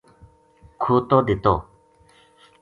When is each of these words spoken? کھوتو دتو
کھوتو 0.81 1.17
دتو 1.27 1.53